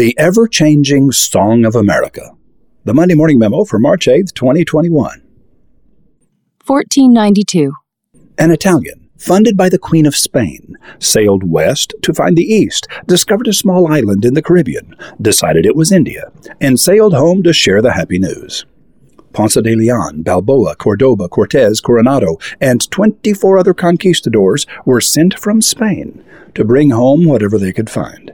[0.00, 2.30] The Ever Changing Song of America.
[2.86, 5.20] The Monday Morning Memo for March 8th, 2021.
[6.64, 7.74] 1492.
[8.38, 13.46] An Italian, funded by the Queen of Spain, sailed west to find the east, discovered
[13.46, 16.32] a small island in the Caribbean, decided it was India,
[16.62, 18.64] and sailed home to share the happy news.
[19.34, 26.24] Ponce de Leon, Balboa, Cordoba, Cortez, Coronado, and 24 other conquistadors were sent from Spain
[26.54, 28.32] to bring home whatever they could find.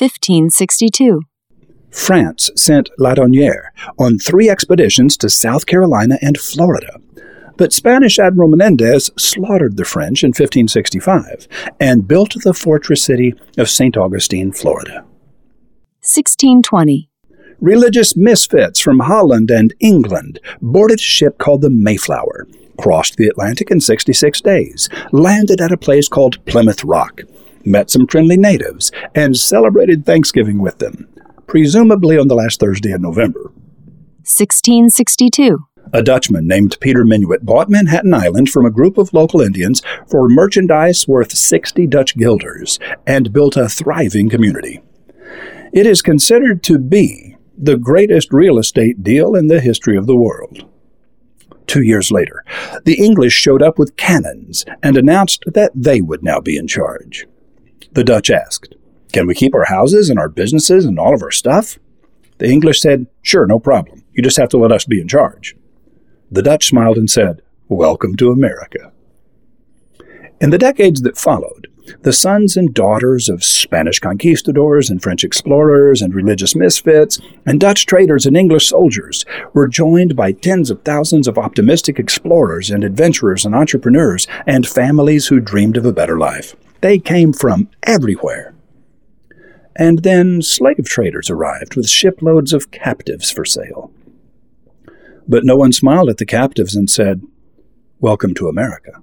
[0.00, 1.20] 1562.
[1.90, 7.00] France sent Laudonnière on three expeditions to South Carolina and Florida.
[7.58, 11.46] But Spanish Admiral Menendez slaughtered the French in 1565
[11.78, 13.96] and built the fortress city of St.
[13.98, 15.04] Augustine, Florida.
[16.00, 17.10] 1620.
[17.60, 23.70] Religious misfits from Holland and England boarded a ship called the Mayflower, crossed the Atlantic
[23.70, 27.20] in 66 days, landed at a place called Plymouth Rock,
[27.64, 31.08] met some friendly natives, and celebrated Thanksgiving with them,
[31.46, 33.52] presumably on the last Thursday in November.
[34.24, 35.58] 1662.
[35.92, 40.28] A Dutchman named Peter Minuit bought Manhattan Island from a group of local Indians for
[40.28, 44.80] merchandise worth 60 Dutch guilders and built a thriving community.
[45.72, 50.16] It is considered to be the greatest real estate deal in the history of the
[50.16, 50.64] world.
[51.66, 52.44] Two years later,
[52.84, 57.26] the English showed up with cannons and announced that they would now be in charge.
[57.92, 58.74] The Dutch asked,
[59.12, 61.78] Can we keep our houses and our businesses and all of our stuff?
[62.38, 64.04] The English said, Sure, no problem.
[64.12, 65.56] You just have to let us be in charge.
[66.30, 68.92] The Dutch smiled and said, Welcome to America.
[70.40, 71.66] In the decades that followed,
[72.02, 77.84] the sons and daughters of Spanish conquistadors and French explorers and religious misfits and Dutch
[77.84, 83.44] traders and English soldiers were joined by tens of thousands of optimistic explorers and adventurers
[83.44, 86.54] and entrepreneurs and families who dreamed of a better life.
[86.80, 88.54] They came from everywhere.
[89.76, 93.92] And then slave traders arrived with shiploads of captives for sale.
[95.28, 97.22] But no one smiled at the captives and said,
[97.98, 99.02] Welcome to America.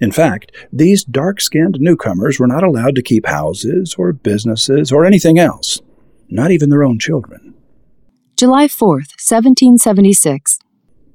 [0.00, 5.04] In fact, these dark skinned newcomers were not allowed to keep houses or businesses or
[5.04, 5.80] anything else,
[6.28, 7.54] not even their own children.
[8.36, 10.58] July 4th, 1776.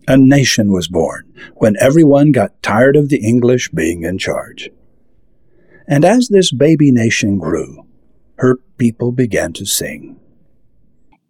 [0.08, 4.70] A nation was born when everyone got tired of the English being in charge.
[5.92, 7.88] And as this baby nation grew,
[8.36, 10.20] her people began to sing.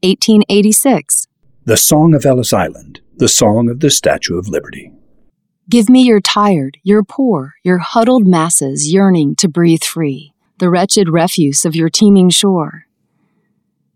[0.04, 1.28] 1886.
[1.64, 4.92] The Song of Ellis Island, the Song of the Statue of Liberty.
[5.70, 11.08] Give me your tired, your poor, your huddled masses yearning to breathe free, the wretched
[11.08, 12.86] refuse of your teeming shore.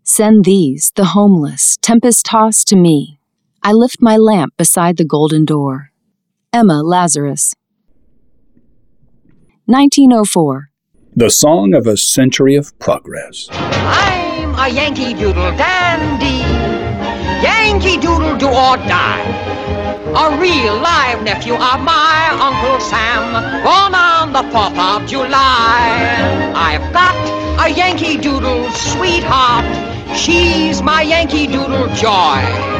[0.02, 3.18] Send these, the homeless, tempest tossed to me.
[3.62, 5.90] I lift my lamp beside the golden door.
[6.54, 7.54] Emma Lazarus.
[9.66, 10.68] 1904.
[11.16, 13.48] The Song of a Century of Progress.
[13.50, 16.44] I'm a Yankee Doodle dandy.
[17.42, 19.24] Yankee Doodle do or die.
[20.16, 23.32] A real live nephew of my Uncle Sam,
[23.64, 26.52] born on the 4th of July.
[26.54, 27.16] I've got
[27.66, 29.64] a Yankee Doodle sweetheart.
[30.14, 32.73] She's my Yankee Doodle joy.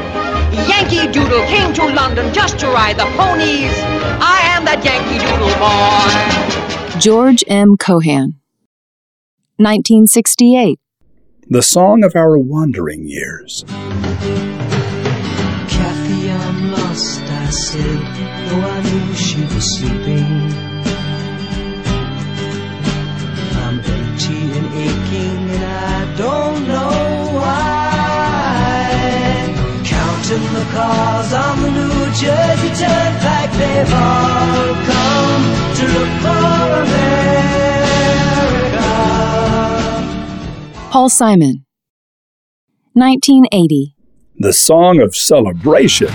[0.69, 3.73] Yankee Doodle came to London just to ride the ponies.
[4.21, 6.99] I am that Yankee Doodle boy.
[7.01, 7.77] George M.
[7.77, 8.41] Cohan.
[9.57, 10.79] 1968.
[11.49, 13.65] The Song of Our Wandering Years.
[15.69, 17.99] Kathy, I'm lost, I said,
[18.49, 20.44] though I knew she was sleeping.
[30.35, 35.45] Counting the cars on the New Jersey Turnpike, they've all come
[35.77, 37.71] to look for America.
[40.91, 41.65] Paul Simon.
[42.95, 43.95] 1980.
[44.39, 46.09] The Song of Celebration.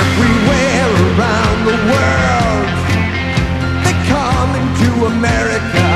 [0.00, 2.68] Everywhere around the world,
[3.84, 5.86] they come into America.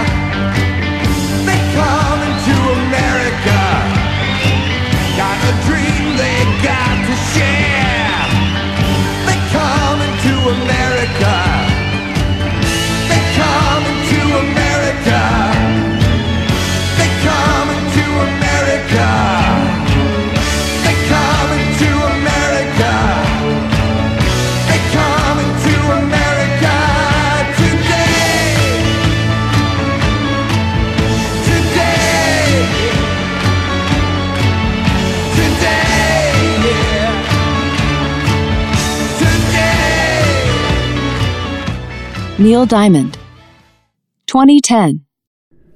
[42.41, 43.19] Neil Diamond.
[44.25, 45.05] 2010.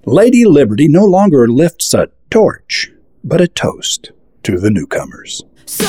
[0.07, 2.91] Lady Liberty no longer lifts a torch,
[3.23, 5.43] but a toast to the newcomers.
[5.67, 5.85] So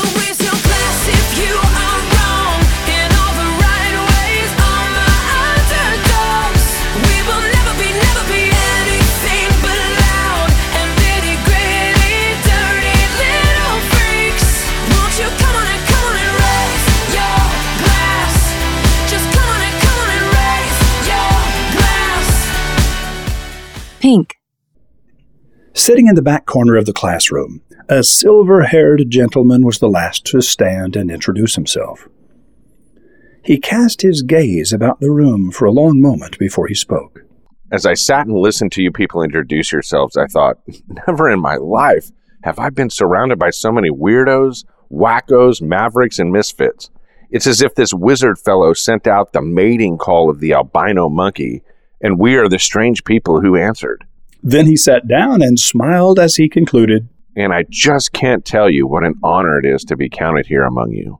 [24.06, 24.38] Pink.
[25.74, 30.24] Sitting in the back corner of the classroom, a silver haired gentleman was the last
[30.26, 32.06] to stand and introduce himself.
[33.44, 37.22] He cast his gaze about the room for a long moment before he spoke.
[37.72, 40.58] As I sat and listened to you people introduce yourselves, I thought,
[41.08, 42.12] never in my life
[42.44, 46.90] have I been surrounded by so many weirdos, wackos, mavericks, and misfits.
[47.32, 51.64] It's as if this wizard fellow sent out the mating call of the albino monkey,
[52.00, 54.04] and we are the strange people who answered.
[54.42, 57.08] Then he sat down and smiled as he concluded.
[57.34, 60.62] And I just can't tell you what an honor it is to be counted here
[60.62, 61.18] among you.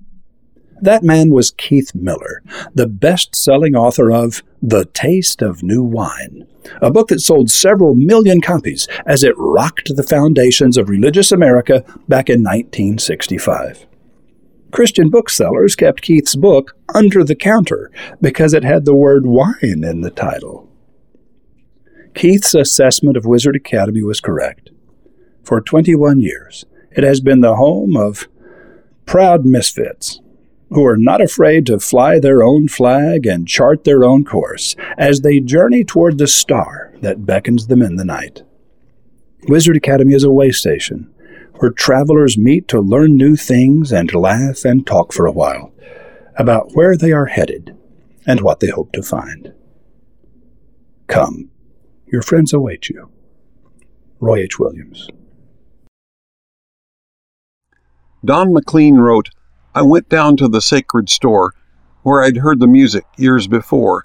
[0.81, 2.43] That man was Keith Miller,
[2.75, 6.46] the best selling author of The Taste of New Wine,
[6.82, 11.82] a book that sold several million copies as it rocked the foundations of religious America
[12.08, 13.87] back in 1965.
[14.70, 17.90] Christian booksellers kept Keith's book under the counter
[18.20, 20.68] because it had the word wine in the title.
[22.14, 24.70] Keith's assessment of Wizard Academy was correct.
[25.42, 28.28] For 21 years, it has been the home of
[29.04, 30.20] proud misfits
[30.70, 35.20] who are not afraid to fly their own flag and chart their own course as
[35.20, 38.42] they journey toward the star that beckons them in the night.
[39.48, 41.12] Wizard Academy is a way station
[41.58, 45.73] where travelers meet to learn new things and laugh and talk for a while
[46.37, 47.76] about where they are headed
[48.26, 49.53] and what they hope to find.
[51.06, 51.50] Come,
[52.06, 53.11] your friends await you.
[54.20, 54.58] Roy H.
[54.58, 55.08] Williams.
[58.25, 59.31] Don McLean wrote,
[59.75, 61.55] I went down to the sacred store
[62.02, 64.05] where I'd heard the music years before,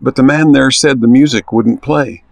[0.00, 2.24] but the man there said the music wouldn't play.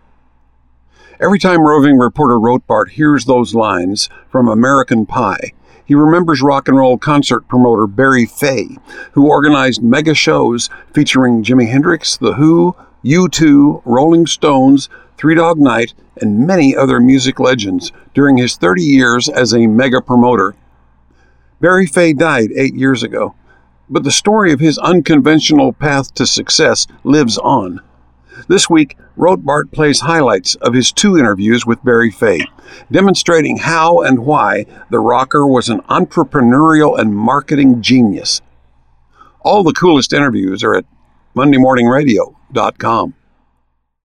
[1.21, 5.53] Every time roving reporter Rotbart hears those lines from American Pie,
[5.85, 8.79] he remembers rock and roll concert promoter Barry Fey,
[9.13, 12.75] who organized mega shows featuring Jimi Hendrix, The Who,
[13.05, 14.89] U2, Rolling Stones,
[15.19, 20.01] Three Dog Night, and many other music legends during his 30 years as a mega
[20.01, 20.55] promoter.
[21.61, 23.35] Barry Fey died eight years ago,
[23.91, 27.81] but the story of his unconventional path to success lives on.
[28.49, 32.45] This week, Rotbart plays highlights of his two interviews with Barry Fey,
[32.91, 38.41] demonstrating how and why the rocker was an entrepreneurial and marketing genius.
[39.41, 40.85] All the coolest interviews are at
[41.37, 43.15] MondayMorningRadio.com.